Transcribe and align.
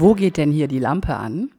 Wo 0.00 0.14
geht 0.14 0.38
denn 0.38 0.50
hier 0.50 0.66
die 0.66 0.78
Lampe 0.78 1.14
an? 1.14 1.50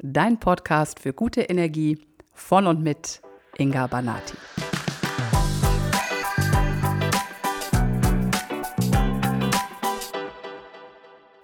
Dein 0.00 0.40
Podcast 0.40 0.98
für 0.98 1.12
gute 1.12 1.42
Energie 1.42 2.04
von 2.32 2.66
und 2.66 2.82
mit 2.82 3.22
Inga 3.58 3.86
Banati. 3.86 4.36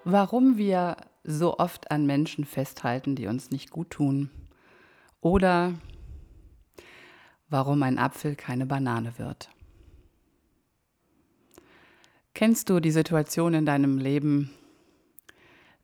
Warum 0.03 0.59
wir 0.59 0.97
so 1.23 1.59
oft 1.59 1.93
an 1.93 2.07
Menschen 2.07 2.45
festhalten, 2.45 3.15
die 3.15 3.29
uns 3.29 3.53
nicht 3.53 3.71
gut 3.71 3.91
tun. 3.91 4.29
Oder 5.21 5.75
warum 7.49 7.85
ein 7.85 8.01
Apfel 8.01 8.35
keine 8.35 8.67
Banane 8.67 9.17
wird. 9.17 9.49
Kennst 12.35 12.69
du 12.69 12.81
die 12.81 12.91
Situation 12.91 13.55
in 13.55 13.65
deinem 13.65 13.99
Leben, 13.99 14.51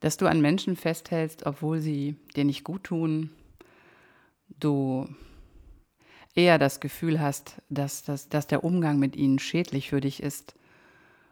dass 0.03 0.17
du 0.17 0.27
an 0.27 0.41
Menschen 0.41 0.75
festhältst, 0.75 1.47
obwohl 1.47 1.81
sie 1.81 2.17
dir 2.35 2.45
nicht 2.45 2.65
gut 2.65 2.83
tun, 2.83 3.31
du 4.59 5.09
eher 6.35 6.59
das 6.59 6.81
Gefühl 6.81 7.21
hast, 7.21 7.63
dass, 7.71 8.03
dass, 8.03 8.29
dass 8.29 8.49
der 8.49 8.65
Umgang 8.65 8.99
mit 8.99 9.15
ihnen 9.15 9.39
schädlich 9.39 9.91
für 9.91 10.01
dich 10.01 10.21
ist 10.21 10.57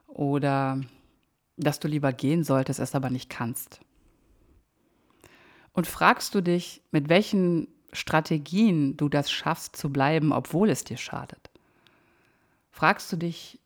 oder 0.06 0.80
dass 1.56 1.80
du 1.80 1.88
lieber 1.88 2.12
gehen 2.12 2.44
solltest, 2.44 2.78
es 2.78 2.94
aber 2.94 3.10
nicht 3.10 3.28
kannst. 3.28 3.80
Und 5.72 5.88
fragst 5.88 6.36
du 6.36 6.40
dich, 6.40 6.80
mit 6.92 7.08
welchen 7.08 7.66
Strategien 7.92 8.96
du 8.96 9.08
das 9.08 9.32
schaffst 9.32 9.74
zu 9.74 9.90
bleiben, 9.90 10.32
obwohl 10.32 10.70
es 10.70 10.84
dir 10.84 10.96
schadet? 10.96 11.50
Fragst 12.70 13.10
du 13.10 13.16
dich, 13.16 13.58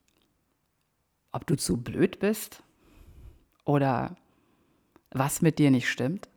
ob 1.30 1.46
du 1.46 1.56
zu 1.56 1.76
blöd 1.76 2.20
bist 2.20 2.62
oder 3.66 4.16
was 5.14 5.40
mit 5.40 5.58
dir 5.58 5.70
nicht 5.70 5.88
stimmt? 5.88 6.28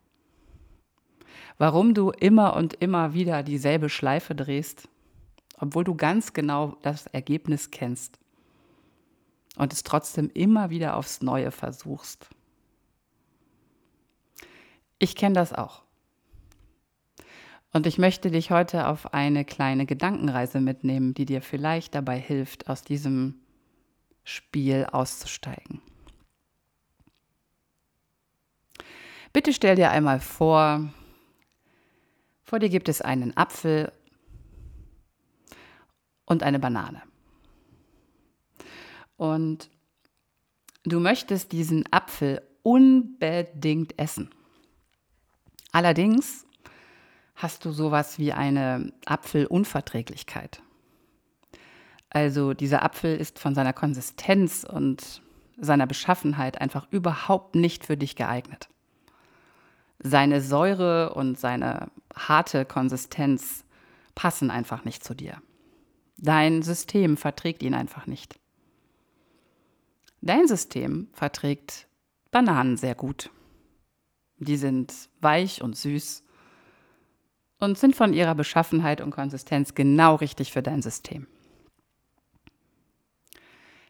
Warum 1.58 1.94
du 1.94 2.12
immer 2.12 2.56
und 2.56 2.76
immer 2.76 3.14
wieder 3.14 3.44
dieselbe 3.44 3.90
Schleife 3.90 4.36
drehst, 4.36 4.88
obwohl 5.60 5.84
du 5.84 5.96
ganz 5.96 6.34
genau 6.34 6.78
das 6.84 7.08
Ergebnis 7.08 7.72
kennst 7.72 8.20
und 9.58 9.74
es 9.74 9.84
trotzdem 9.84 10.30
immer 10.34 10.70
wieder 10.70 10.96
aufs 10.96 11.22
Neue 11.22 11.52
versuchst. 11.52 12.30
Ich 15.00 15.16
kenne 15.16 15.34
das 15.34 15.54
auch. 15.54 15.84
Und 17.74 17.86
ich 17.86 17.98
möchte 17.98 18.32
dich 18.32 18.50
heute 18.52 18.88
auf 18.88 19.14
eine 19.14 19.46
kleine 19.46 19.86
Gedankenreise 19.86 20.62
mitnehmen, 20.62 21.14
die 21.14 21.26
dir 21.26 21.42
vielleicht 21.42 21.96
dabei 21.96 22.20
hilft, 22.20 22.70
aus 22.70 22.84
diesem 22.84 23.36
Spiel 24.24 24.86
auszusteigen. 24.92 25.82
Bitte 29.38 29.54
stell 29.54 29.76
dir 29.76 29.92
einmal 29.92 30.20
vor, 30.20 30.92
vor 32.44 32.58
dir 32.58 32.70
gibt 32.70 32.90
es 32.90 33.04
einen 33.04 33.38
Apfel 33.38 33.92
und 36.26 36.42
eine 36.42 36.58
Banane. 36.58 37.04
Und 39.16 39.70
du 40.86 41.00
möchtest 41.00 41.52
diesen 41.52 41.84
Apfel 41.94 42.42
unbedingt 42.64 44.00
essen. 44.00 44.32
Allerdings 45.72 46.48
hast 47.36 47.64
du 47.64 47.72
sowas 47.72 48.18
wie 48.18 48.34
eine 48.34 48.92
Apfelunverträglichkeit. 49.06 50.64
Also 52.10 52.56
dieser 52.56 52.82
Apfel 52.82 53.16
ist 53.16 53.38
von 53.38 53.54
seiner 53.54 53.74
Konsistenz 53.74 54.64
und 54.64 55.22
seiner 55.58 55.86
Beschaffenheit 55.86 56.60
einfach 56.60 56.88
überhaupt 56.90 57.54
nicht 57.54 57.86
für 57.86 57.98
dich 57.98 58.16
geeignet. 58.16 58.70
Seine 60.00 60.42
Säure 60.42 61.14
und 61.14 61.40
seine 61.40 61.90
harte 62.16 62.66
Konsistenz 62.66 63.64
passen 64.16 64.52
einfach 64.52 64.86
nicht 64.86 65.04
zu 65.04 65.14
dir. 65.14 65.42
Dein 66.18 66.64
System 66.64 67.18
verträgt 67.18 67.62
ihn 67.64 67.74
einfach 67.74 68.08
nicht. 68.08 68.40
Dein 70.22 70.48
System 70.48 71.08
verträgt 71.14 71.88
Bananen 72.32 72.78
sehr 72.78 72.96
gut. 72.96 73.30
Die 74.40 74.58
sind 74.58 74.94
weich 75.22 75.62
und 75.62 75.76
süß 75.76 76.24
und 77.60 77.78
sind 77.78 77.96
von 77.96 78.14
ihrer 78.14 78.36
Beschaffenheit 78.36 79.02
und 79.02 79.12
Konsistenz 79.12 79.74
genau 79.74 80.16
richtig 80.16 80.52
für 80.52 80.62
dein 80.62 80.82
System. 80.82 81.28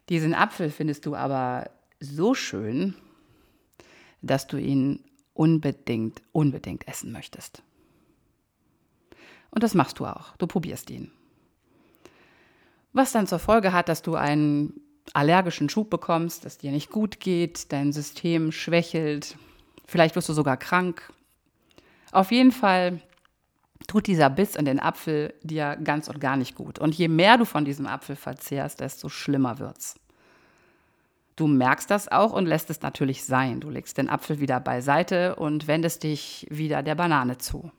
Diesen 0.08 0.34
Apfel 0.34 0.70
findest 0.70 1.04
du 1.04 1.14
aber 1.14 1.70
so 2.00 2.34
schön, 2.34 2.94
dass 4.22 4.46
du 4.46 4.56
ihn 4.56 5.04
unbedingt, 5.38 6.20
unbedingt 6.32 6.88
essen 6.88 7.12
möchtest. 7.12 7.62
Und 9.50 9.62
das 9.62 9.74
machst 9.74 10.00
du 10.00 10.06
auch. 10.06 10.36
Du 10.36 10.46
probierst 10.46 10.90
ihn. 10.90 11.12
Was 12.92 13.12
dann 13.12 13.28
zur 13.28 13.38
Folge 13.38 13.72
hat, 13.72 13.88
dass 13.88 14.02
du 14.02 14.16
einen 14.16 14.80
allergischen 15.14 15.68
Schub 15.68 15.90
bekommst, 15.90 16.44
dass 16.44 16.58
dir 16.58 16.72
nicht 16.72 16.90
gut 16.90 17.20
geht, 17.20 17.72
dein 17.72 17.92
System 17.92 18.50
schwächelt, 18.50 19.38
vielleicht 19.86 20.16
wirst 20.16 20.28
du 20.28 20.32
sogar 20.32 20.56
krank. 20.56 21.12
Auf 22.10 22.32
jeden 22.32 22.52
Fall 22.52 23.00
tut 23.86 24.08
dieser 24.08 24.30
Biss 24.30 24.56
in 24.56 24.64
den 24.64 24.80
Apfel 24.80 25.34
dir 25.42 25.76
ganz 25.76 26.08
und 26.08 26.20
gar 26.20 26.36
nicht 26.36 26.56
gut. 26.56 26.80
Und 26.80 26.94
je 26.96 27.08
mehr 27.08 27.38
du 27.38 27.44
von 27.44 27.64
diesem 27.64 27.86
Apfel 27.86 28.16
verzehrst, 28.16 28.80
desto 28.80 29.08
schlimmer 29.08 29.60
wird's. 29.60 30.00
Du 31.38 31.46
merkst 31.46 31.88
das 31.88 32.08
auch 32.08 32.32
und 32.32 32.46
lässt 32.46 32.68
es 32.68 32.82
natürlich 32.82 33.24
sein. 33.24 33.60
Du 33.60 33.70
legst 33.70 33.96
den 33.96 34.10
Apfel 34.10 34.40
wieder 34.40 34.58
beiseite 34.58 35.36
und 35.36 35.68
wendest 35.68 36.02
dich 36.02 36.48
wieder 36.50 36.82
der 36.82 36.96
Banane 36.96 37.38
zu. 37.38 37.70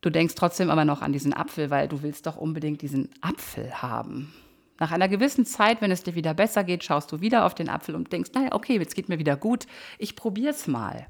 Du 0.00 0.08
denkst 0.08 0.36
trotzdem 0.36 0.70
aber 0.70 0.84
noch 0.84 1.02
an 1.02 1.12
diesen 1.12 1.34
Apfel, 1.34 1.70
weil 1.70 1.88
du 1.88 2.02
willst 2.02 2.26
doch 2.26 2.36
unbedingt 2.36 2.82
diesen 2.82 3.10
Apfel 3.20 3.82
haben. 3.82 4.32
Nach 4.78 4.92
einer 4.92 5.08
gewissen 5.08 5.44
Zeit, 5.44 5.82
wenn 5.82 5.90
es 5.90 6.04
dir 6.04 6.14
wieder 6.14 6.34
besser 6.34 6.62
geht, 6.62 6.84
schaust 6.84 7.10
du 7.10 7.20
wieder 7.20 7.44
auf 7.44 7.56
den 7.56 7.68
Apfel 7.68 7.96
und 7.96 8.12
denkst, 8.12 8.30
naja, 8.32 8.52
okay, 8.52 8.78
jetzt 8.78 8.94
geht 8.94 9.08
mir 9.08 9.18
wieder 9.18 9.36
gut, 9.36 9.66
ich 9.98 10.14
probier's 10.14 10.68
mal. 10.68 11.08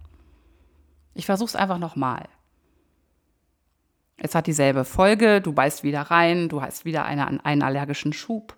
Ich 1.13 1.27
versuch's 1.27 1.55
einfach 1.55 1.79
nochmal. 1.79 2.31
Es 4.17 4.35
hat 4.35 4.47
dieselbe 4.47 4.87
Folge, 4.87 5.43
du 5.43 5.53
beißt 5.53 5.83
wieder 5.83 6.01
rein, 6.01 6.49
du 6.49 6.63
hast 6.63 6.87
wieder 6.87 7.05
eine, 7.05 7.45
einen 7.45 7.63
allergischen 7.63 8.15
Schub. 8.15 8.57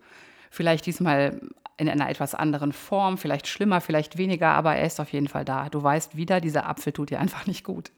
Vielleicht 0.52 0.84
diesmal 0.84 1.40
in 1.78 1.88
einer 1.88 2.10
etwas 2.10 2.34
anderen 2.34 2.74
Form, 2.74 3.16
vielleicht 3.16 3.46
schlimmer, 3.46 3.80
vielleicht 3.80 4.18
weniger, 4.18 4.48
aber 4.48 4.76
er 4.76 4.84
ist 4.84 5.00
auf 5.00 5.10
jeden 5.10 5.28
Fall 5.28 5.46
da. 5.46 5.70
Du 5.70 5.82
weißt 5.82 6.14
wieder, 6.14 6.42
dieser 6.42 6.68
Apfel 6.68 6.92
tut 6.92 7.08
dir 7.08 7.20
einfach 7.20 7.46
nicht 7.46 7.64
gut. 7.64 7.90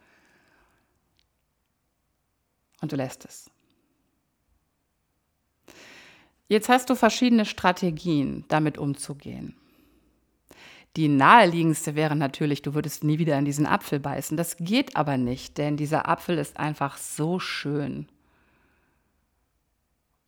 Und 2.80 2.92
du 2.92 2.96
lässt 2.96 3.24
es. 3.24 3.50
Jetzt 6.46 6.68
hast 6.68 6.88
du 6.90 6.94
verschiedene 6.94 7.44
Strategien, 7.44 8.44
damit 8.46 8.78
umzugehen. 8.78 9.56
Die 10.94 11.08
naheliegendste 11.08 11.96
wäre 11.96 12.14
natürlich, 12.14 12.62
du 12.62 12.74
würdest 12.74 13.02
nie 13.02 13.18
wieder 13.18 13.36
in 13.36 13.44
diesen 13.44 13.66
Apfel 13.66 13.98
beißen. 13.98 14.36
Das 14.36 14.58
geht 14.58 14.94
aber 14.94 15.16
nicht, 15.16 15.58
denn 15.58 15.76
dieser 15.76 16.08
Apfel 16.08 16.38
ist 16.38 16.56
einfach 16.56 16.98
so 16.98 17.40
schön. 17.40 18.06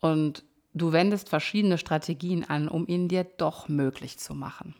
Und 0.01 0.43
du 0.77 0.93
wendest 0.93 1.29
verschiedene 1.29 1.79
Strategien 1.79 2.45
an, 2.49 2.69
um 2.69 2.87
ihn 2.87 3.09
dir 3.09 3.25
doch 3.25 3.69
möglich 3.69 4.19
zu 4.19 4.35
machen. 4.35 4.75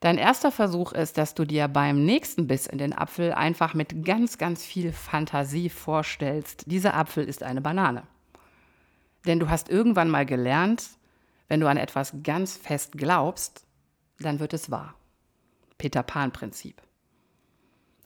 Dein 0.00 0.18
erster 0.18 0.50
Versuch 0.50 0.92
ist, 0.92 1.16
dass 1.16 1.34
du 1.34 1.44
dir 1.44 1.68
beim 1.68 2.04
nächsten 2.04 2.48
Biss 2.48 2.66
in 2.66 2.78
den 2.78 2.92
Apfel 2.92 3.32
einfach 3.32 3.72
mit 3.74 4.04
ganz, 4.04 4.36
ganz 4.36 4.64
viel 4.66 4.92
Fantasie 4.92 5.68
vorstellst, 5.68 6.64
dieser 6.66 6.94
Apfel 6.94 7.24
ist 7.24 7.44
eine 7.44 7.60
Banane. 7.60 8.02
Denn 9.26 9.38
du 9.38 9.48
hast 9.48 9.68
irgendwann 9.68 10.10
mal 10.10 10.26
gelernt, 10.26 10.90
wenn 11.46 11.60
du 11.60 11.68
an 11.68 11.76
etwas 11.76 12.14
ganz 12.24 12.56
fest 12.56 12.98
glaubst, 12.98 13.64
dann 14.18 14.40
wird 14.40 14.54
es 14.54 14.72
wahr. 14.72 14.96
Peter 15.78 16.02
Pan-Prinzip. 16.02 16.82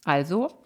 Also 0.04 0.65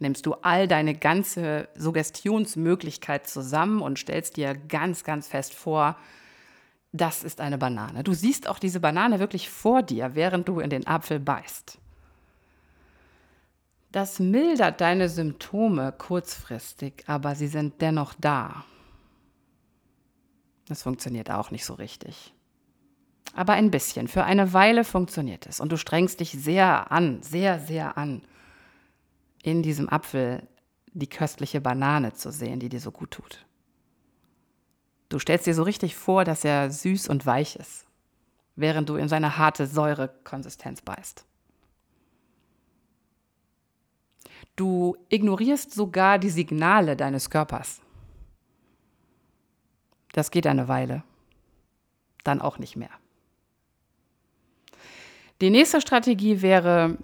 nimmst 0.00 0.26
du 0.26 0.34
all 0.34 0.68
deine 0.68 0.94
ganze 0.94 1.68
Suggestionsmöglichkeit 1.76 3.26
zusammen 3.26 3.80
und 3.80 3.98
stellst 3.98 4.36
dir 4.36 4.54
ganz, 4.54 5.04
ganz 5.04 5.28
fest 5.28 5.54
vor, 5.54 5.96
das 6.92 7.24
ist 7.24 7.40
eine 7.40 7.58
Banane. 7.58 8.04
Du 8.04 8.14
siehst 8.14 8.48
auch 8.48 8.58
diese 8.58 8.80
Banane 8.80 9.18
wirklich 9.18 9.50
vor 9.50 9.82
dir, 9.82 10.14
während 10.14 10.48
du 10.48 10.60
in 10.60 10.70
den 10.70 10.86
Apfel 10.86 11.20
beißt. 11.20 11.78
Das 13.92 14.18
mildert 14.18 14.80
deine 14.80 15.08
Symptome 15.08 15.92
kurzfristig, 15.92 17.04
aber 17.06 17.34
sie 17.34 17.46
sind 17.48 17.80
dennoch 17.80 18.14
da. 18.18 18.64
Das 20.68 20.82
funktioniert 20.82 21.30
auch 21.30 21.50
nicht 21.50 21.64
so 21.64 21.74
richtig. 21.74 22.34
Aber 23.34 23.52
ein 23.52 23.70
bisschen. 23.70 24.08
Für 24.08 24.24
eine 24.24 24.52
Weile 24.52 24.82
funktioniert 24.84 25.46
es. 25.46 25.60
Und 25.60 25.70
du 25.70 25.76
strengst 25.76 26.20
dich 26.20 26.32
sehr 26.32 26.90
an, 26.90 27.22
sehr, 27.22 27.60
sehr 27.60 27.96
an 27.96 28.22
in 29.46 29.62
diesem 29.62 29.88
Apfel 29.88 30.42
die 30.92 31.08
köstliche 31.08 31.60
Banane 31.60 32.12
zu 32.14 32.32
sehen, 32.32 32.58
die 32.58 32.68
dir 32.68 32.80
so 32.80 32.90
gut 32.90 33.12
tut. 33.12 33.46
Du 35.08 35.20
stellst 35.20 35.46
dir 35.46 35.54
so 35.54 35.62
richtig 35.62 35.94
vor, 35.94 36.24
dass 36.24 36.44
er 36.44 36.68
süß 36.70 37.06
und 37.08 37.26
weich 37.26 37.54
ist. 37.54 37.86
während 38.56 38.88
du 38.88 38.96
in 38.96 39.08
seine 39.08 39.36
harte 39.38 39.66
Säurekonsistenz 39.66 40.80
beißt. 40.82 41.24
Du 44.56 44.96
ignorierst 45.10 45.72
sogar 45.72 46.18
die 46.18 46.30
Signale 46.30 46.96
deines 46.96 47.28
Körpers. 47.28 47.82
Das 50.12 50.30
geht 50.30 50.46
eine 50.46 50.66
Weile, 50.66 51.04
dann 52.24 52.40
auch 52.40 52.58
nicht 52.58 52.74
mehr. 52.74 52.90
Die 55.42 55.50
nächste 55.50 55.82
Strategie 55.82 56.40
wäre, 56.40 56.96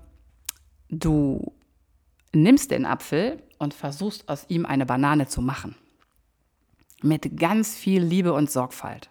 du 0.88 1.52
nimmst 2.32 2.70
den 2.70 2.86
Apfel 2.86 3.42
und 3.58 3.74
versuchst 3.74 4.28
aus 4.28 4.46
ihm 4.48 4.66
eine 4.66 4.86
Banane 4.86 5.28
zu 5.28 5.42
machen. 5.42 5.76
Mit 7.02 7.36
ganz 7.38 7.76
viel 7.76 8.02
Liebe 8.02 8.32
und 8.32 8.50
Sorgfalt. 8.50 9.10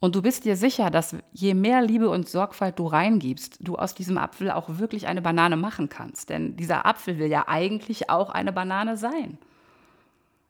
Und 0.00 0.14
du 0.14 0.20
bist 0.20 0.44
dir 0.44 0.56
sicher, 0.56 0.90
dass 0.90 1.16
je 1.32 1.54
mehr 1.54 1.80
Liebe 1.80 2.10
und 2.10 2.28
Sorgfalt 2.28 2.78
du 2.78 2.86
reingibst, 2.86 3.56
du 3.60 3.76
aus 3.76 3.94
diesem 3.94 4.18
Apfel 4.18 4.50
auch 4.50 4.78
wirklich 4.78 5.06
eine 5.06 5.22
Banane 5.22 5.56
machen 5.56 5.88
kannst. 5.88 6.28
Denn 6.28 6.56
dieser 6.56 6.84
Apfel 6.84 7.18
will 7.18 7.28
ja 7.28 7.48
eigentlich 7.48 8.10
auch 8.10 8.28
eine 8.28 8.52
Banane 8.52 8.98
sein. 8.98 9.38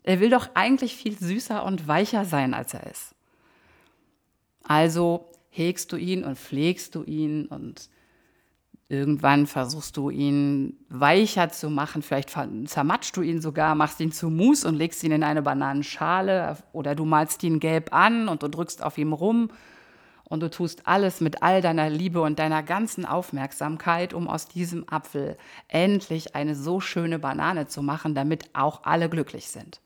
Er 0.03 0.19
will 0.19 0.31
doch 0.31 0.51
eigentlich 0.55 0.97
viel 0.97 1.17
süßer 1.17 1.65
und 1.65 1.87
weicher 1.87 2.25
sein, 2.25 2.53
als 2.53 2.75
er 2.75 2.91
ist. 2.91 3.15
Also 4.65 5.31
hegst 5.51 5.93
du 5.93 5.97
ihn 5.97 6.25
und 6.25 6.37
pflegst 6.37 6.95
du 6.95 7.05
ihn 7.05 7.47
und 7.47 7.89
irgendwann 8.89 9.47
versuchst 9.47 9.97
du 9.97 10.11
ihn 10.11 10.79
weicher 10.89 11.51
zu 11.51 11.71
machen. 11.71 12.03
Vielleicht 12.03 12.31
zermatschst 12.31 13.17
du 13.17 13.23
ihn 13.23 13.41
sogar, 13.41 13.75
machst 13.75 14.01
ihn 14.01 14.13
zu 14.13 14.31
Mousse 14.31 14.69
und 14.69 14.77
legst 14.77 15.03
ihn 15.05 15.13
in 15.13 15.25
eine 15.25 15.43
Bananenschale 15.43 16.59
oder 16.73 16.95
du 16.95 17.05
malst 17.05 17.43
ihn 17.43 17.61
gelb 17.61 17.95
an 17.95 18.29
und 18.29 18.43
du 18.43 18.49
drückst 18.49 18.83
auf 18.83 18.99
ihm 18.99 19.13
rum 19.13 19.49
und 20.25 20.41
du 20.41 20.51
tust 20.51 20.87
alles 20.87 21.21
mit 21.21 21.43
all 21.43 21.61
deiner 21.61 21.91
Liebe 21.91 22.21
und 22.21 22.39
deiner 22.39 22.63
ganzen 22.63 23.07
Aufmerksamkeit, 23.07 24.15
um 24.15 24.29
aus 24.29 24.49
diesem 24.49 24.89
Apfel 24.89 25.37
endlich 25.69 26.35
eine 26.35 26.55
so 26.55 26.81
schöne 26.81 27.19
Banane 27.19 27.67
zu 27.67 27.83
machen, 27.83 28.15
damit 28.15 28.55
auch 28.55 28.85
alle 28.85 29.09
glücklich 29.09 29.49
sind. 29.49 29.81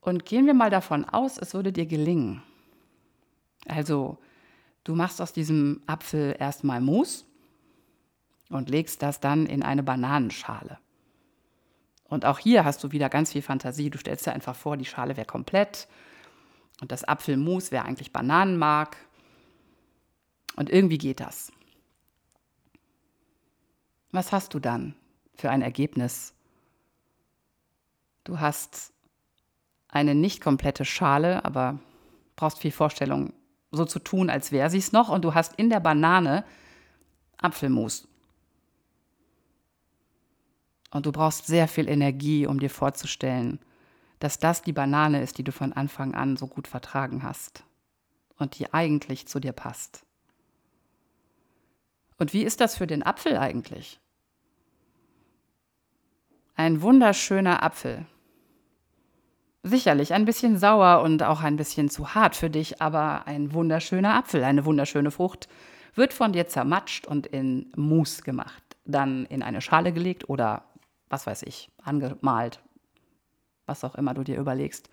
Und 0.00 0.24
gehen 0.24 0.46
wir 0.46 0.54
mal 0.54 0.70
davon 0.70 1.04
aus, 1.04 1.36
es 1.38 1.54
würde 1.54 1.72
dir 1.72 1.86
gelingen. 1.86 2.42
Also, 3.66 4.18
du 4.84 4.94
machst 4.94 5.20
aus 5.20 5.32
diesem 5.32 5.82
Apfel 5.86 6.36
erstmal 6.38 6.80
Mus 6.80 7.26
und 8.48 8.68
legst 8.68 9.02
das 9.02 9.20
dann 9.20 9.46
in 9.46 9.62
eine 9.62 9.82
Bananenschale. 9.82 10.78
Und 12.04 12.24
auch 12.24 12.38
hier 12.40 12.64
hast 12.64 12.82
du 12.82 12.90
wieder 12.90 13.08
ganz 13.08 13.32
viel 13.32 13.42
Fantasie. 13.42 13.88
Du 13.88 13.98
stellst 13.98 14.26
dir 14.26 14.32
einfach 14.32 14.56
vor, 14.56 14.76
die 14.76 14.84
Schale 14.84 15.16
wäre 15.16 15.26
komplett 15.26 15.86
und 16.80 16.90
das 16.90 17.04
Apfelmus 17.04 17.70
wäre 17.70 17.84
eigentlich 17.84 18.12
Bananenmark. 18.12 18.96
Und 20.56 20.70
irgendwie 20.70 20.98
geht 20.98 21.20
das. 21.20 21.52
Was 24.10 24.32
hast 24.32 24.54
du 24.54 24.58
dann 24.58 24.96
für 25.36 25.50
ein 25.50 25.62
Ergebnis? 25.62 26.34
Du 28.24 28.40
hast 28.40 28.92
eine 29.88 30.14
nicht 30.14 30.40
komplette 30.40 30.84
Schale, 30.84 31.44
aber 31.44 31.78
brauchst 32.34 32.58
viel 32.58 32.72
Vorstellung, 32.72 33.32
so 33.70 33.84
zu 33.84 33.98
tun, 33.98 34.30
als 34.30 34.52
wäre 34.52 34.70
sie 34.70 34.78
es 34.78 34.92
noch. 34.92 35.08
Und 35.08 35.24
du 35.24 35.34
hast 35.34 35.54
in 35.56 35.70
der 35.70 35.80
Banane 35.80 36.44
Apfelmus. 37.38 38.06
Und 40.90 41.06
du 41.06 41.12
brauchst 41.12 41.46
sehr 41.46 41.68
viel 41.68 41.88
Energie, 41.88 42.46
um 42.46 42.58
dir 42.58 42.70
vorzustellen, 42.70 43.60
dass 44.18 44.38
das 44.38 44.62
die 44.62 44.72
Banane 44.72 45.22
ist, 45.22 45.38
die 45.38 45.44
du 45.44 45.52
von 45.52 45.72
Anfang 45.72 46.14
an 46.14 46.36
so 46.36 46.46
gut 46.46 46.66
vertragen 46.66 47.22
hast 47.22 47.64
und 48.38 48.58
die 48.58 48.72
eigentlich 48.74 49.26
zu 49.26 49.38
dir 49.40 49.52
passt. 49.52 50.04
Und 52.18 52.32
wie 52.32 52.42
ist 52.42 52.60
das 52.60 52.76
für 52.76 52.86
den 52.86 53.02
Apfel 53.02 53.38
eigentlich? 53.38 53.98
Ein 56.54 56.82
wunderschöner 56.82 57.62
Apfel, 57.62 58.04
Sicherlich 59.62 60.14
ein 60.14 60.24
bisschen 60.24 60.58
sauer 60.58 61.02
und 61.02 61.22
auch 61.22 61.42
ein 61.42 61.56
bisschen 61.56 61.90
zu 61.90 62.14
hart 62.14 62.34
für 62.34 62.48
dich, 62.48 62.80
aber 62.80 63.26
ein 63.26 63.52
wunderschöner 63.52 64.14
Apfel, 64.14 64.42
eine 64.42 64.64
wunderschöne 64.64 65.10
Frucht, 65.10 65.48
wird 65.94 66.14
von 66.14 66.32
dir 66.32 66.48
zermatscht 66.48 67.06
und 67.06 67.26
in 67.26 67.70
Mousse 67.76 68.22
gemacht, 68.22 68.62
dann 68.86 69.26
in 69.26 69.42
eine 69.42 69.60
Schale 69.60 69.92
gelegt 69.92 70.28
oder 70.30 70.64
was 71.10 71.26
weiß 71.26 71.42
ich, 71.42 71.70
angemalt, 71.82 72.62
was 73.66 73.84
auch 73.84 73.96
immer 73.96 74.14
du 74.14 74.24
dir 74.24 74.38
überlegst. 74.38 74.88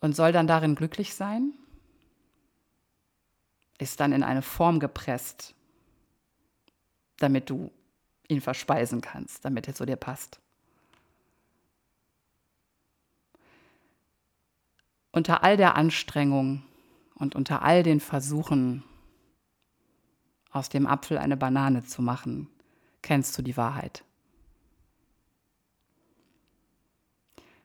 Und 0.00 0.16
soll 0.16 0.32
dann 0.32 0.46
darin 0.46 0.76
glücklich 0.76 1.14
sein? 1.14 1.52
Ist 3.78 4.00
dann 4.00 4.12
in 4.12 4.22
eine 4.22 4.42
Form 4.42 4.80
gepresst, 4.80 5.54
damit 7.18 7.50
du 7.50 7.70
ihn 8.28 8.40
verspeisen 8.40 9.02
kannst, 9.02 9.44
damit 9.44 9.68
er 9.68 9.74
zu 9.74 9.84
dir 9.84 9.96
passt. 9.96 10.40
Unter 15.16 15.42
all 15.42 15.56
der 15.56 15.76
Anstrengung 15.76 16.62
und 17.14 17.34
unter 17.34 17.62
all 17.62 17.82
den 17.82 18.00
Versuchen, 18.00 18.84
aus 20.50 20.68
dem 20.68 20.86
Apfel 20.86 21.16
eine 21.16 21.38
Banane 21.38 21.84
zu 21.84 22.02
machen, 22.02 22.48
kennst 23.00 23.36
du 23.38 23.42
die 23.42 23.56
Wahrheit. 23.56 24.04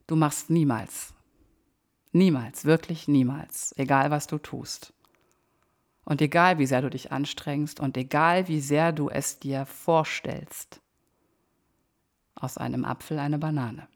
Du 0.08 0.16
machst 0.16 0.50
niemals, 0.50 1.14
niemals, 2.14 2.64
wirklich 2.64 3.10
niemals, 3.10 3.78
egal 3.78 4.12
was 4.12 4.28
du 4.28 4.38
tust. 4.38 4.94
Und 6.06 6.22
egal 6.22 6.58
wie 6.58 6.66
sehr 6.66 6.82
du 6.82 6.90
dich 6.90 7.12
anstrengst 7.12 7.82
und 7.82 7.98
egal 7.98 8.48
wie 8.48 8.62
sehr 8.62 8.94
du 8.94 9.10
es 9.10 9.40
dir 9.40 9.66
vorstellst, 9.66 10.80
aus 12.34 12.58
einem 12.58 12.86
Apfel 12.86 13.20
eine 13.20 13.38
Banane. 13.38 13.90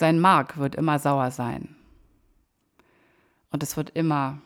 Sein 0.00 0.18
Mark 0.18 0.56
wird 0.56 0.76
immer 0.76 0.98
sauer 0.98 1.30
sein. 1.30 1.76
Und 3.50 3.62
es 3.62 3.76
wird 3.76 3.90
immer 3.90 4.40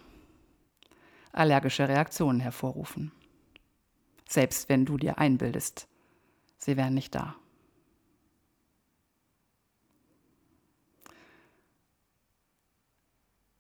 allergische 1.31 1.89
Reaktionen 1.89 2.41
hervorrufen. 2.41 3.13
Selbst 4.29 4.69
wenn 4.69 4.85
du 4.85 4.97
dir 4.97 5.19
einbildest, 5.19 5.87
sie 6.59 6.77
wären 6.77 6.95
nicht 6.95 7.15
da. 7.15 7.37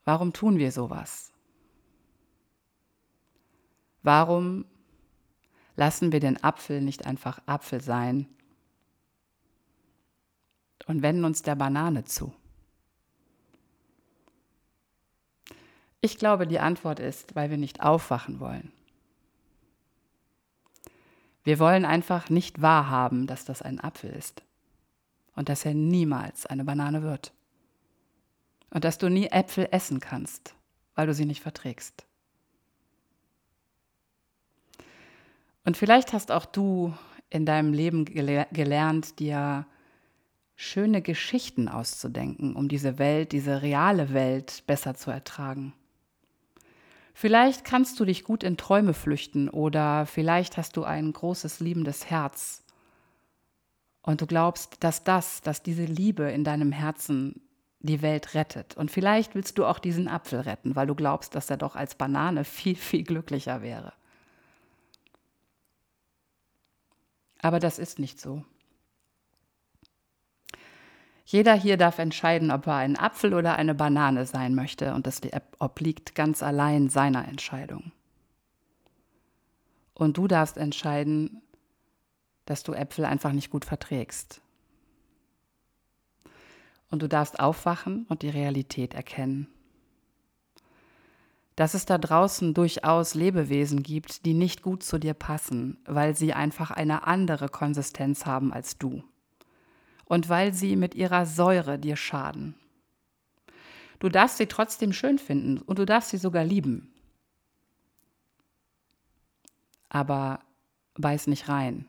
Warum 0.04 0.32
tun 0.32 0.58
wir 0.58 0.72
sowas? 0.72 1.32
Warum 4.02 4.64
lassen 5.76 6.10
wir 6.10 6.18
den 6.18 6.42
Apfel 6.42 6.80
nicht 6.80 7.06
einfach 7.06 7.40
Apfel 7.46 7.80
sein 7.80 8.33
und 10.86 11.02
wenden 11.02 11.24
uns 11.24 11.42
der 11.42 11.54
Banane 11.54 12.04
zu? 12.04 12.34
Ich 16.00 16.18
glaube, 16.18 16.46
die 16.46 16.60
Antwort 16.60 17.00
ist, 17.00 17.34
weil 17.34 17.50
wir 17.50 17.56
nicht 17.56 17.82
aufwachen 17.82 18.38
wollen. 18.38 18.72
Wir 21.44 21.58
wollen 21.58 21.84
einfach 21.84 22.30
nicht 22.30 22.60
wahrhaben, 22.60 23.26
dass 23.26 23.44
das 23.44 23.62
ein 23.62 23.80
Apfel 23.80 24.10
ist 24.10 24.42
und 25.34 25.48
dass 25.48 25.64
er 25.64 25.74
niemals 25.74 26.46
eine 26.46 26.64
Banane 26.64 27.02
wird. 27.02 27.32
Und 28.70 28.84
dass 28.84 28.98
du 28.98 29.08
nie 29.08 29.28
Äpfel 29.28 29.68
essen 29.70 30.00
kannst, 30.00 30.54
weil 30.94 31.06
du 31.06 31.14
sie 31.14 31.26
nicht 31.26 31.42
verträgst. 31.42 32.04
Und 35.64 35.76
vielleicht 35.76 36.12
hast 36.12 36.30
auch 36.30 36.44
du 36.44 36.92
in 37.30 37.46
deinem 37.46 37.72
Leben 37.72 38.04
gelernt, 38.04 39.18
dir 39.18 39.66
schöne 40.56 41.02
Geschichten 41.02 41.68
auszudenken, 41.68 42.54
um 42.54 42.68
diese 42.68 42.99
Welt, 42.99 43.32
diese 43.32 43.62
reale 43.62 44.12
Welt 44.12 44.62
besser 44.66 44.94
zu 44.94 45.11
ertragen. 45.11 45.73
Vielleicht 47.12 47.64
kannst 47.64 47.99
du 48.00 48.04
dich 48.04 48.25
gut 48.25 48.42
in 48.42 48.56
Träume 48.56 48.92
flüchten 48.92 49.49
oder 49.49 50.06
vielleicht 50.06 50.56
hast 50.56 50.76
du 50.76 50.84
ein 50.84 51.12
großes 51.12 51.61
liebendes 51.61 52.11
Herz 52.11 52.64
und 54.02 54.20
du 54.20 54.26
glaubst, 54.26 54.82
dass 54.82 55.04
das, 55.04 55.40
dass 55.40 55.62
diese 55.62 55.84
Liebe 55.84 56.25
in 56.25 56.44
deinem 56.44 56.73
Herzen 56.73 57.40
die 57.80 58.02
Welt 58.02 58.34
rettet. 58.34 58.76
Und 58.76 58.90
vielleicht 58.90 59.34
willst 59.34 59.58
du 59.58 59.64
auch 59.64 59.78
diesen 59.78 60.08
Apfel 60.08 60.40
retten, 60.40 60.75
weil 60.75 60.87
du 60.87 60.94
glaubst, 60.94 61.34
dass 61.34 61.50
er 61.50 61.56
doch 61.56 61.76
als 61.76 61.94
Banane 61.94 62.44
viel, 62.44 62.76
viel 62.76 63.04
glücklicher 63.04 63.62
wäre. 63.62 63.92
Aber 67.40 67.61
das 67.61 67.78
ist 67.78 67.99
nicht 67.99 68.20
so. 68.20 68.42
Jeder 71.34 71.54
hier 71.54 71.76
darf 71.76 71.98
entscheiden, 71.98 72.52
ob 72.52 72.68
er 72.68 72.76
ein 72.76 72.96
Apfel 72.96 73.34
oder 73.34 73.56
eine 73.56 73.74
Banane 73.74 74.24
sein 74.24 74.54
möchte 74.54 74.94
und 74.94 75.04
das 75.04 75.20
obliegt 75.58 76.14
ganz 76.14 76.44
allein 76.44 76.88
seiner 76.88 77.26
Entscheidung. 77.26 77.90
Und 79.94 80.16
du 80.16 80.28
darfst 80.28 80.56
entscheiden, 80.56 81.42
dass 82.46 82.62
du 82.62 82.72
Äpfel 82.72 83.04
einfach 83.04 83.32
nicht 83.32 83.50
gut 83.50 83.64
verträgst. 83.64 84.42
Und 86.88 87.02
du 87.02 87.08
darfst 87.08 87.40
aufwachen 87.40 88.06
und 88.08 88.22
die 88.22 88.30
Realität 88.30 88.94
erkennen. 88.94 89.48
Dass 91.56 91.74
es 91.74 91.84
da 91.84 91.98
draußen 91.98 92.54
durchaus 92.54 93.14
Lebewesen 93.14 93.82
gibt, 93.82 94.24
die 94.24 94.34
nicht 94.34 94.62
gut 94.62 94.84
zu 94.84 95.00
dir 95.00 95.14
passen, 95.14 95.78
weil 95.84 96.14
sie 96.14 96.32
einfach 96.32 96.70
eine 96.70 97.08
andere 97.08 97.48
Konsistenz 97.48 98.24
haben 98.24 98.52
als 98.52 98.78
du. 98.78 99.02
Und 100.06 100.28
weil 100.28 100.52
sie 100.52 100.76
mit 100.76 100.94
ihrer 100.94 101.26
Säure 101.26 101.78
dir 101.78 101.96
schaden. 101.96 102.54
Du 103.99 104.08
darfst 104.08 104.37
sie 104.37 104.46
trotzdem 104.46 104.92
schön 104.92 105.18
finden 105.18 105.58
und 105.58 105.78
du 105.78 105.87
darfst 105.87 106.11
sie 106.11 106.18
sogar 106.18 106.44
lieben. 106.44 106.92
Aber 109.88 110.40
beiß 110.94 111.26
nicht 111.26 111.49
rein, 111.49 111.87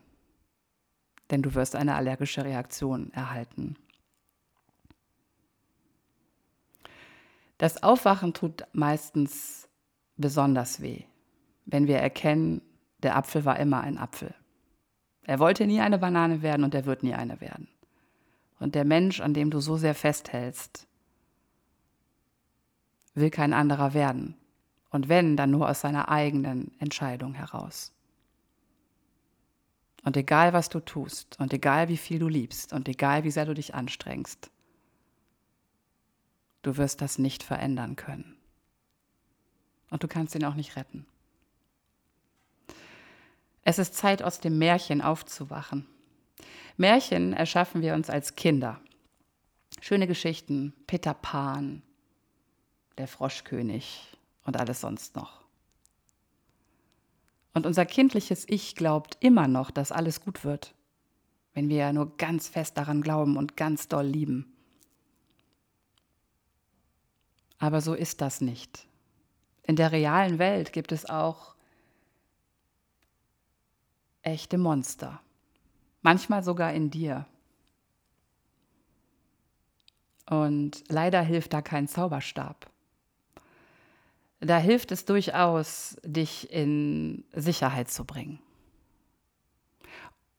denn 1.30 1.42
du 1.42 1.54
wirst 1.54 1.76
eine 1.76 1.94
allergische 1.94 2.44
Reaktion 2.44 3.12
erhalten. 3.12 3.76
Das 7.58 7.82
Aufwachen 7.82 8.34
tut 8.34 8.64
meistens 8.72 9.68
besonders 10.16 10.80
weh, 10.80 11.04
wenn 11.64 11.86
wir 11.86 11.98
erkennen, 11.98 12.62
der 13.02 13.16
Apfel 13.16 13.44
war 13.44 13.58
immer 13.58 13.80
ein 13.80 13.98
Apfel. 13.98 14.34
Er 15.22 15.38
wollte 15.38 15.66
nie 15.66 15.80
eine 15.80 15.98
Banane 15.98 16.42
werden 16.42 16.64
und 16.64 16.74
er 16.74 16.86
wird 16.86 17.02
nie 17.02 17.14
eine 17.14 17.40
werden. 17.40 17.68
Und 18.58 18.74
der 18.74 18.84
Mensch, 18.84 19.20
an 19.20 19.34
dem 19.34 19.50
du 19.50 19.60
so 19.60 19.76
sehr 19.76 19.94
festhältst, 19.94 20.86
will 23.14 23.30
kein 23.30 23.52
anderer 23.52 23.94
werden. 23.94 24.36
Und 24.90 25.08
wenn, 25.08 25.36
dann 25.36 25.50
nur 25.50 25.68
aus 25.68 25.80
seiner 25.80 26.08
eigenen 26.08 26.72
Entscheidung 26.78 27.34
heraus. 27.34 27.92
Und 30.04 30.16
egal, 30.16 30.52
was 30.52 30.68
du 30.68 30.80
tust, 30.80 31.38
und 31.40 31.52
egal, 31.52 31.88
wie 31.88 31.96
viel 31.96 32.18
du 32.18 32.28
liebst, 32.28 32.72
und 32.72 32.88
egal, 32.88 33.24
wie 33.24 33.30
sehr 33.30 33.44
du 33.44 33.54
dich 33.54 33.74
anstrengst, 33.74 34.50
du 36.62 36.76
wirst 36.76 37.00
das 37.00 37.18
nicht 37.18 37.42
verändern 37.42 37.96
können. 37.96 38.36
Und 39.90 40.02
du 40.02 40.08
kannst 40.08 40.34
ihn 40.34 40.44
auch 40.44 40.54
nicht 40.54 40.76
retten. 40.76 41.06
Es 43.62 43.80
ist 43.80 43.94
Zeit, 43.94 44.22
aus 44.22 44.38
dem 44.38 44.58
Märchen 44.58 45.02
aufzuwachen. 45.02 45.86
Märchen 46.76 47.32
erschaffen 47.32 47.80
wir 47.80 47.94
uns 47.94 48.10
als 48.10 48.36
Kinder. 48.36 48.80
Schöne 49.80 50.06
Geschichten, 50.06 50.74
Peter 50.86 51.14
Pan, 51.14 51.82
der 52.98 53.08
Froschkönig 53.08 54.16
und 54.44 54.58
alles 54.58 54.80
sonst 54.80 55.16
noch. 55.16 55.42
Und 57.54 57.64
unser 57.64 57.86
kindliches 57.86 58.44
Ich 58.48 58.74
glaubt 58.74 59.16
immer 59.20 59.48
noch, 59.48 59.70
dass 59.70 59.90
alles 59.90 60.20
gut 60.20 60.44
wird, 60.44 60.74
wenn 61.54 61.70
wir 61.70 61.76
ja 61.76 61.92
nur 61.92 62.14
ganz 62.18 62.48
fest 62.48 62.76
daran 62.76 63.00
glauben 63.00 63.38
und 63.38 63.56
ganz 63.56 63.88
doll 63.88 64.06
lieben. 64.06 64.52
Aber 67.58 67.80
so 67.80 67.94
ist 67.94 68.20
das 68.20 68.42
nicht. 68.42 68.86
In 69.62 69.76
der 69.76 69.90
realen 69.90 70.38
Welt 70.38 70.74
gibt 70.74 70.92
es 70.92 71.06
auch 71.06 71.54
echte 74.20 74.58
Monster. 74.58 75.20
Manchmal 76.06 76.44
sogar 76.44 76.72
in 76.72 76.90
dir. 76.90 77.26
Und 80.30 80.84
leider 80.88 81.20
hilft 81.20 81.52
da 81.52 81.62
kein 81.62 81.88
Zauberstab 81.88 82.70
da 84.40 84.58
hilft 84.58 84.92
es 84.92 85.04
durchaus, 85.04 85.96
dich 86.02 86.52
in 86.52 87.24
Sicherheit 87.32 87.90
zu 87.90 88.04
bringen. 88.04 88.38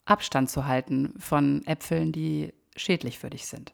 Abstand 0.06 0.50
zu 0.50 0.66
halten 0.66 1.14
von 1.20 1.66
Äpfeln, 1.66 2.12
die 2.12 2.54
schädlich 2.76 3.20
für 3.20 3.30
dich 3.30 3.48
sind. 3.48 3.74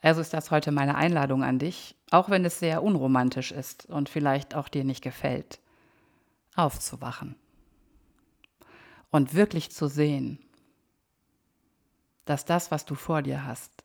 Also 0.00 0.20
ist 0.20 0.32
das 0.32 0.50
heute 0.50 0.72
meine 0.72 0.94
Einladung 0.94 1.42
an 1.42 1.58
dich, 1.58 1.96
auch 2.10 2.30
wenn 2.30 2.44
es 2.44 2.58
sehr 2.58 2.82
unromantisch 2.82 3.50
ist 3.50 3.86
und 3.86 4.08
vielleicht 4.08 4.54
auch 4.54 4.68
dir 4.68 4.84
nicht 4.84 5.02
gefällt, 5.02 5.58
aufzuwachen 6.54 7.34
und 9.16 9.32
wirklich 9.32 9.70
zu 9.70 9.88
sehen, 9.88 10.38
dass 12.26 12.44
das, 12.44 12.70
was 12.70 12.84
du 12.84 12.94
vor 12.94 13.22
dir 13.22 13.46
hast, 13.46 13.82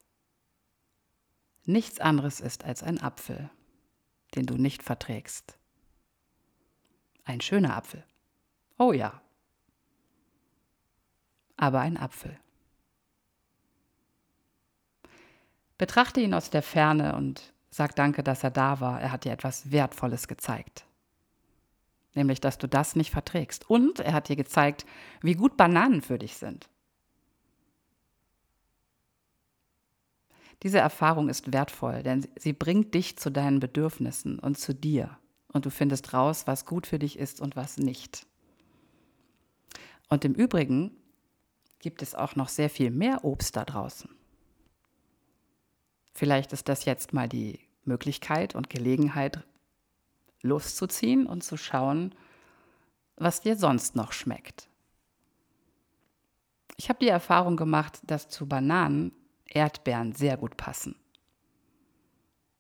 nichts 1.64 2.02
anderes 2.02 2.42
ist 2.42 2.66
als 2.66 2.84
ein 2.84 3.02
Apfel, 3.02 3.50
den 4.36 4.46
du 4.46 4.56
nicht 4.56 4.84
verträgst. 4.84 5.58
Ein 7.24 7.40
schöner 7.40 7.78
Apfel. 7.78 8.04
Oh 8.78 8.92
ja. 8.92 9.22
Aber 11.56 11.80
ein 11.80 11.96
Apfel. 11.96 12.38
Betrachte 15.78 16.20
ihn 16.20 16.34
aus 16.34 16.50
der 16.50 16.62
Ferne 16.62 17.16
und 17.16 17.54
sag 17.70 17.96
danke, 17.96 18.22
dass 18.22 18.44
er 18.44 18.52
da 18.52 18.82
war. 18.82 19.00
Er 19.00 19.14
hat 19.14 19.24
dir 19.24 19.32
etwas 19.32 19.72
Wertvolles 19.72 20.28
gezeigt. 20.28 20.86
Nämlich, 22.14 22.42
dass 22.42 22.58
du 22.58 22.68
das 22.68 22.96
nicht 22.96 23.12
verträgst. 23.12 23.70
Und 23.70 24.00
er 24.00 24.14
hat 24.14 24.30
dir 24.30 24.36
gezeigt, 24.36 24.86
wie 25.22 25.36
gut 25.36 25.56
Bananen 25.56 26.02
für 26.02 26.20
dich 26.20 26.36
sind. 26.36 26.70
Diese 30.64 30.80
Erfahrung 30.80 31.30
ist 31.30 31.54
wertvoll, 31.54 32.04
denn 32.04 32.28
sie 32.38 32.54
bringt 32.54 32.94
dich 32.94 33.18
zu 33.18 33.32
deinen 33.32 33.60
Bedürfnissen 33.60 34.38
und 34.38 34.60
zu 34.60 34.74
dir. 34.74 35.18
Und 35.48 35.66
du 35.66 35.72
findest 35.72 36.14
raus, 36.14 36.46
was 36.46 36.66
gut 36.66 36.86
für 36.86 37.00
dich 37.00 37.18
ist 37.18 37.42
und 37.42 37.56
was 37.56 37.78
nicht. 37.78 38.28
Und 40.08 40.24
im 40.24 40.34
Übrigen 40.34 40.92
gibt 41.80 42.02
es 42.02 42.14
auch 42.14 42.36
noch 42.36 42.50
sehr 42.50 42.70
viel 42.70 42.92
mehr 42.92 43.24
Obst 43.24 43.56
da 43.56 43.66
draußen. 43.66 44.10
Vielleicht 46.14 46.54
ist 46.54 46.70
das 46.70 46.86
jetzt 46.86 47.14
mal 47.14 47.28
die 47.28 47.60
Möglichkeit 47.84 48.54
und 48.54 48.70
Gelegenheit, 48.70 49.44
loszuziehen 50.42 51.26
und 51.26 51.44
zu 51.44 51.58
schauen, 51.58 52.16
was 53.16 53.42
dir 53.42 53.56
sonst 53.56 53.96
noch 53.96 54.12
schmeckt. 54.12 54.68
Ich 56.78 56.90
habe 56.90 57.00
die 57.00 57.10
Erfahrung 57.10 57.58
gemacht, 57.58 58.00
dass 58.04 58.30
zu 58.30 58.48
Bananen 58.48 59.12
Erdbeeren 59.46 60.14
sehr 60.14 60.38
gut 60.38 60.58
passen. 60.58 60.96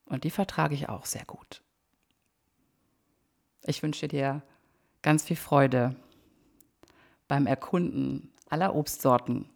Und 0.05 0.25
die 0.25 0.29
vertrage 0.29 0.75
ich 0.75 0.89
auch 0.89 1.05
sehr 1.05 1.25
gut. 1.25 1.61
Ich 3.63 3.81
wünsche 3.81 4.07
dir 4.07 4.41
ganz 5.01 5.23
viel 5.23 5.37
Freude 5.37 5.95
beim 7.27 7.47
Erkunden 7.47 8.31
aller 8.49 8.75
Obstsorten 8.75 9.49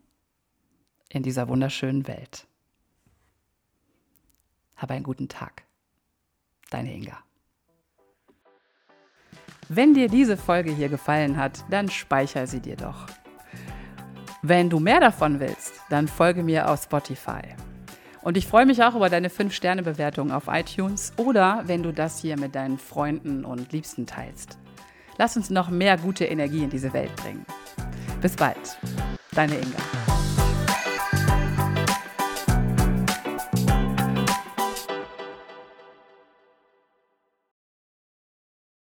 in 1.09 1.23
dieser 1.23 1.49
wunderschönen 1.49 2.07
Welt. 2.07 2.47
Habe 4.77 4.93
einen 4.93 5.03
guten 5.03 5.27
Tag. 5.27 5.63
Deine 6.69 6.93
Inga. 6.93 7.24
Wenn 9.69 9.93
dir 9.95 10.09
diese 10.09 10.37
Folge 10.37 10.71
hier 10.71 10.89
gefallen 10.89 11.37
hat, 11.37 11.63
dann 11.69 11.89
speichere 11.89 12.45
sie 12.45 12.59
dir 12.59 12.75
doch. 12.75 13.07
Wenn 14.43 14.69
du 14.69 14.79
mehr 14.79 14.99
davon 14.99 15.39
willst, 15.39 15.73
dann 15.89 16.07
folge 16.07 16.43
mir 16.43 16.69
auf 16.69 16.83
Spotify. 16.83 17.41
Und 18.21 18.37
ich 18.37 18.45
freue 18.47 18.67
mich 18.67 18.83
auch 18.83 18.95
über 18.95 19.09
deine 19.09 19.29
5-Sterne-Bewertung 19.29 20.31
auf 20.31 20.43
iTunes 20.47 21.13
oder 21.17 21.63
wenn 21.65 21.81
du 21.81 21.91
das 21.91 22.19
hier 22.19 22.39
mit 22.39 22.53
deinen 22.53 22.77
Freunden 22.77 23.43
und 23.43 23.71
Liebsten 23.71 24.05
teilst. 24.05 24.57
Lass 25.17 25.35
uns 25.35 25.49
noch 25.49 25.69
mehr 25.69 25.97
gute 25.97 26.25
Energie 26.25 26.63
in 26.63 26.69
diese 26.69 26.93
Welt 26.93 27.15
bringen. 27.15 27.45
Bis 28.21 28.35
bald, 28.35 28.77
deine 29.31 29.55
Inga. 29.55 30.14